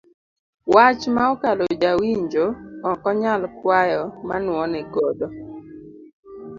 Wach 0.73 1.01
ma 1.15 1.23
okalo 1.33 1.65
ja 1.81 1.91
winjo 1.99 2.45
ok 2.91 3.01
onyal 3.11 3.41
kwayo 3.57 4.03
ma 4.27 4.35
nuone 4.43 4.79
godo. 4.93 5.27